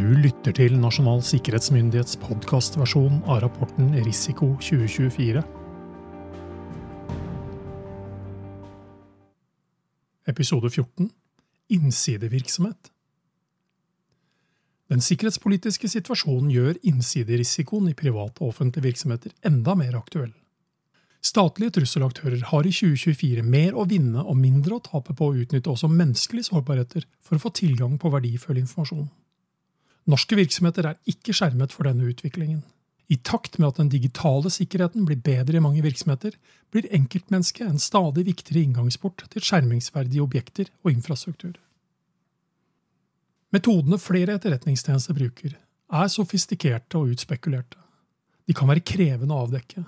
[0.00, 5.42] Du lytter til Nasjonal sikkerhetsmyndighets podkastversjon av rapporten Risiko 2024.
[10.32, 11.10] Episode 14
[11.76, 12.88] Innsidevirksomhet
[14.88, 20.32] Den sikkerhetspolitiske situasjonen gjør innsiderisikoen i private og offentlige virksomheter enda mer aktuell.
[21.20, 25.76] Statlige trusselaktører har i 2024 mer å vinne og mindre å tape på å utnytte
[25.76, 29.10] også menneskelige sårbarheter for å få tilgang på verdifull informasjon.
[30.08, 32.62] Norske virksomheter er ikke skjermet for denne utviklingen.
[33.10, 36.36] I takt med at den digitale sikkerheten blir bedre i mange virksomheter,
[36.70, 41.58] blir enkeltmennesket en stadig viktigere inngangsport til skjermingsverdige objekter og infrastruktur.
[43.50, 45.56] Metodene flere etterretningstjenester bruker,
[45.90, 47.78] er sofistikerte og utspekulerte.
[48.46, 49.82] De kan være krevende å avdekke.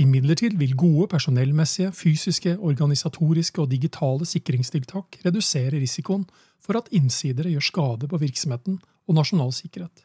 [0.00, 6.24] Imidlertid vil gode personellmessige, fysiske, organisatoriske og digitale sikringstiltak redusere risikoen
[6.62, 10.04] for at innsidere gjør skade på virksomheten og nasjonal sikkerhet.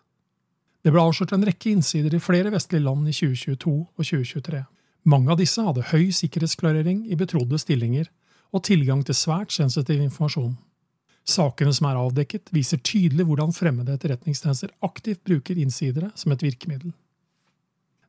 [0.83, 4.63] Det ble avslørt en rekke innsider i flere vestlige land i 2022 og 2023.
[5.07, 8.09] Mange av disse hadde høy sikkerhetsklarering i betrodde stillinger
[8.53, 10.55] og tilgang til svært sensitiv informasjon.
[11.23, 16.91] Sakene som er avdekket, viser tydelig hvordan fremmede etterretningstjenester aktivt bruker innsidere som et virkemiddel.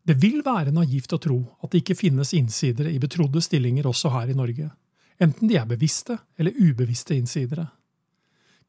[0.04, 4.10] Det vil være naivt å tro at det ikke finnes innsidere i betrodde stillinger også
[4.12, 4.68] her i Norge,
[5.22, 7.68] enten de er bevisste eller ubevisste innsidere.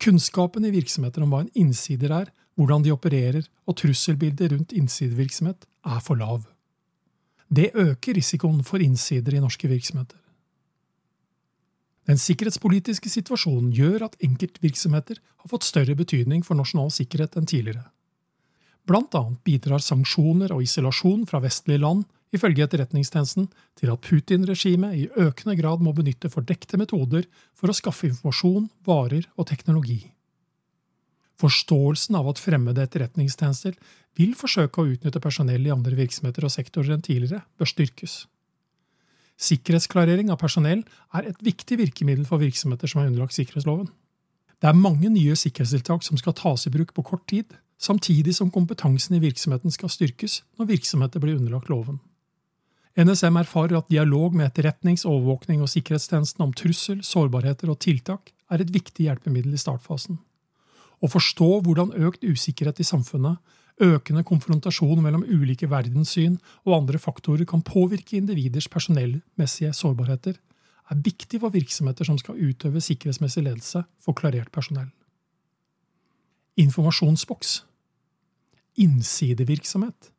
[0.01, 5.65] Kunnskapen i virksomheter om hva en innsider er, hvordan de opererer og trusselbildet rundt innsidevirksomhet
[5.85, 6.45] er for lav.
[7.49, 10.17] Det øker risikoen for innsider i norske virksomheter.
[12.05, 17.87] Den sikkerhetspolitiske situasjonen gjør at enkeltvirksomheter har fått større betydning for nasjonal sikkerhet enn tidligere.
[18.85, 22.05] Blant annet bidrar sanksjoner og isolasjon fra vestlige land
[22.35, 23.47] ifølge Etterretningstjenesten
[23.79, 27.25] til at Putin-regimet i økende grad må benytte fordekte metoder
[27.57, 30.01] for å skaffe informasjon, varer og teknologi.
[31.41, 33.75] Forståelsen av at fremmede etterretningstjenester
[34.15, 38.23] vil forsøke å utnytte personell i andre virksomheter og sektorer enn tidligere, bør styrkes.
[39.35, 40.85] Sikkerhetsklarering av personell
[41.15, 43.89] er et viktig virkemiddel for virksomheter som er underlagt sikkerhetsloven.
[44.63, 48.51] Det er mange nye sikkerhetstiltak som skal tas i bruk på kort tid, samtidig som
[48.51, 51.99] kompetansen i virksomheten skal styrkes når virksomheter blir underlagt loven.
[52.95, 58.63] NSM erfarer at dialog med etterretnings-, overvåkning og sikkerhetstjenesten om trussel, sårbarheter og tiltak er
[58.63, 60.21] et viktig hjelpemiddel i startfasen.
[61.03, 63.41] Å forstå hvordan økt usikkerhet i samfunnet,
[63.83, 70.39] økende konfrontasjon mellom ulike verdenssyn og andre faktorer kan påvirke individers personellmessige sårbarheter,
[70.85, 74.87] er viktig for virksomheter som skal utøve sikkerhetsmessig ledelse for klarert personell.
[76.61, 77.65] Informasjonsboks.
[78.79, 80.14] Innsidevirksomhet.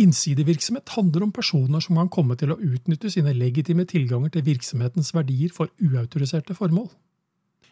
[0.00, 5.12] Innsidevirksomhet handler om personer som kan komme til å utnytte sine legitime tilganger til virksomhetens
[5.12, 6.88] verdier for uautoriserte formål.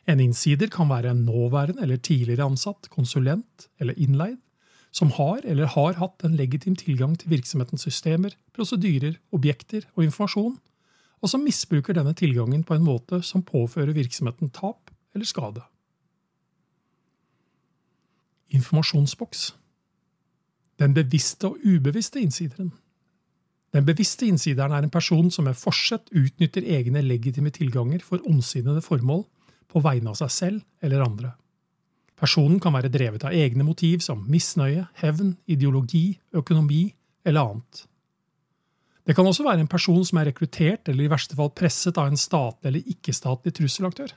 [0.08, 4.36] En innsider kan være en nåværende eller tidligere ansatt, konsulent eller innleid,
[4.92, 10.56] som har eller har hatt en legitim tilgang til virksomhetens systemer, prosedyrer, objekter og informasjon,
[11.18, 15.64] og som misbruker denne tilgangen på en måte som påfører virksomheten tap eller skade.
[18.54, 19.50] Informasjonsboks
[20.78, 22.70] Den bevisste og ubevisste innsideren.
[23.74, 28.82] Den bevisste innsideren er en person som med forsett utnytter egne legitime tilganger for ondsinnede
[28.84, 29.26] formål
[29.68, 31.34] på vegne av seg selv eller andre.
[32.18, 36.88] Personen kan være drevet av egne motiv som misnøye, hevn, ideologi, økonomi
[37.26, 37.84] eller annet.
[39.06, 42.10] Det kan også være en person som er rekruttert eller i verste fall presset av
[42.10, 44.10] en statlig eller ikke-statlig trusselaktør.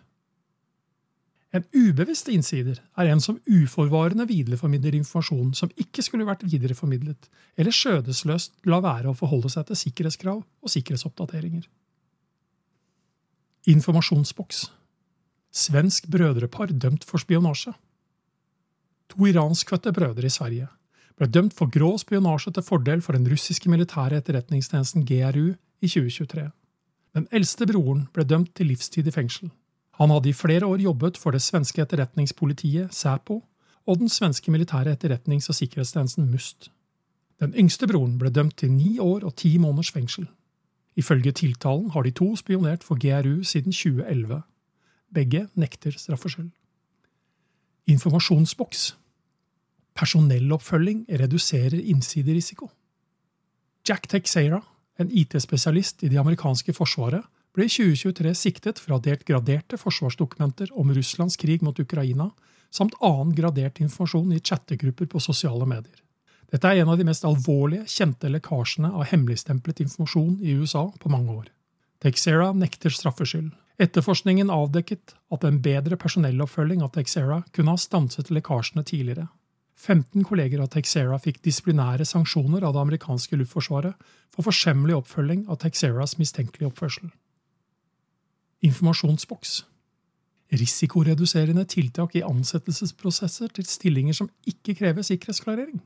[1.51, 7.27] En ubevisst innsider er en som uforvarende videreformidler informasjon som ikke skulle vært videreformidlet,
[7.59, 11.65] eller skjødesløst la være å forholde seg til sikkerhetskrav og sikkerhetsoppdateringer.
[13.71, 14.69] Informasjonsboks
[15.51, 17.73] Svensk brødrepar dømt for spionasje.
[19.11, 20.69] To iranskfødte brødre i Sverige
[21.19, 26.47] ble dømt for grå spionasje til fordel for den russiske militære etterretningstjenesten GRU i 2023.
[27.19, 29.51] Den eldste broren ble dømt til livstid i fengsel.
[29.99, 33.41] Han hadde i flere år jobbet for det svenske etterretningspolitiet, Säpo,
[33.87, 36.71] og den svenske militære etterretnings- og sikkerhetstjenesten MUST.
[37.41, 40.27] Den yngste broren ble dømt til ni år og ti måneders fengsel.
[40.95, 44.41] Ifølge tiltalen har de to spionert for GRU siden 2011.
[45.13, 46.51] Begge nekter straffskyld.
[47.87, 48.97] Informasjonsboks.
[49.95, 52.69] Personelloppfølging reduserer innsiderisiko.
[53.89, 54.61] Jack Texera,
[54.99, 57.23] en IT-spesialist i det amerikanske forsvaret,
[57.55, 62.31] ble i 2023 siktet for å ha delt graderte forsvarsdokumenter om Russlands krig mot Ukraina,
[62.71, 65.99] samt annen gradert informasjon i chattegrupper på sosiale medier.
[66.51, 71.11] Dette er en av de mest alvorlige, kjente lekkasjene av hemmeligstemplet informasjon i USA på
[71.11, 71.51] mange år.
[72.03, 73.51] Texera nekter straffskyld.
[73.81, 79.29] Etterforskningen avdekket at en bedre personelloppfølging av Texera kunne ha stanset lekkasjene tidligere.
[79.81, 85.63] 15 kolleger av Texera fikk disiplinære sanksjoner av det amerikanske luftforsvaret for forsømmelig oppfølging av
[85.63, 87.09] Texeras mistenkelige oppførsel.
[88.61, 89.61] Informasjonsboks
[90.51, 95.79] Risikoreduserende tiltak i ansettelsesprosesser til stillinger som ikke krever sikkerhetsklarering.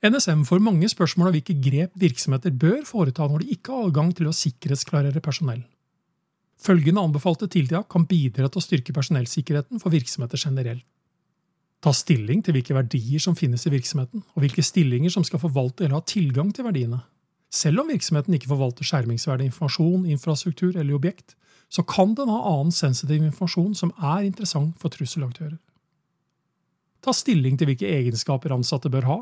[0.00, 4.14] NSM får mange spørsmål om hvilke grep virksomheter bør foreta når de ikke har adgang
[4.16, 5.60] til å sikkerhetsklarere personell.
[6.60, 10.86] Følgende anbefalte tiltak kan bidra til å styrke personellsikkerheten for virksomheter generelt.
[11.84, 15.84] Ta stilling til hvilke verdier som finnes i virksomheten, og hvilke stillinger som skal forvalte
[15.84, 17.00] eller ha tilgang til verdiene.
[17.50, 21.34] Selv om virksomheten ikke forvalter skjermingsverdig informasjon, infrastruktur eller objekt,
[21.70, 25.58] så kan den ha annen sensitiv informasjon som er interessant for trusselaktører.
[27.00, 29.18] Ta stilling til hvilke egenskaper ansatte bør ha,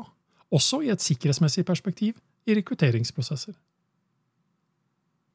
[0.53, 2.17] også i et sikkerhetsmessig perspektiv
[2.49, 3.55] i rekrutteringsprosesser.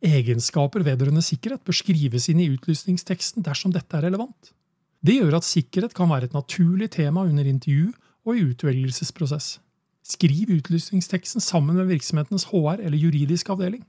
[0.05, 4.53] Egenskaper vedrørende sikkerhet bør skrives inn i utlysningsteksten dersom dette er relevant.
[5.05, 7.93] Det gjør at sikkerhet kan være et naturlig tema under intervju
[8.25, 9.59] og i utvelgelsesprosess.
[10.05, 13.85] Skriv utlysningsteksten sammen med virksomhetens HR eller juridisk avdeling.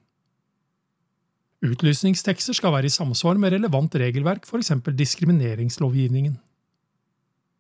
[1.66, 4.72] Utlysningstekster skal være i samsvar med relevant regelverk, f.eks.
[4.96, 6.38] diskrimineringslovgivningen.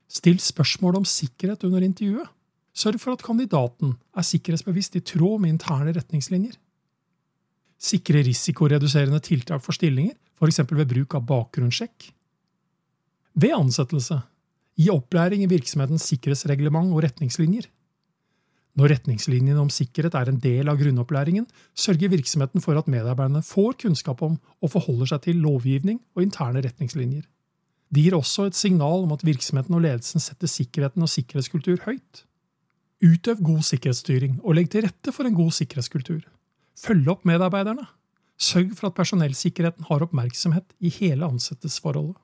[0.07, 2.29] Still spørsmål om sikkerhet under intervjuet.
[2.75, 6.55] Sørg for at kandidaten er sikkerhetsbevisst i tråd med interne retningslinjer
[7.81, 10.61] sikre risikoreduserende tiltak for stillinger, f.eks.
[10.71, 12.11] ved bruk av bakgrunnssjekk.
[13.35, 14.21] Ved ansettelse
[14.79, 17.67] gi opplæring i virksomhetens sikkerhetsreglement og retningslinjer.
[18.75, 21.45] Når retningslinjene om sikkerhet er en del av grunnopplæringen,
[21.79, 26.63] sørger virksomheten for at medarbeiderne får kunnskap om og forholder seg til lovgivning og interne
[26.65, 27.23] retningslinjer.
[27.95, 32.25] De gir også et signal om at virksomheten og ledelsen setter sikkerheten og sikkerhetskultur høyt.
[33.05, 36.25] Utøv god sikkerhetsstyring og legg til rette for en god sikkerhetskultur.
[36.75, 37.87] Følg opp medarbeiderne.
[38.35, 42.19] Sørg for at personellsikkerheten har oppmerksomhet i hele ansettelsesforholdet.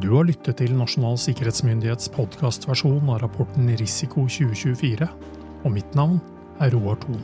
[0.00, 5.04] Du har lyttet til Nasjonal sikkerhetsmyndighets podkastversjon av rapporten Risiko 2024,
[5.60, 6.16] og mitt navn
[6.64, 7.20] er Roar Thon.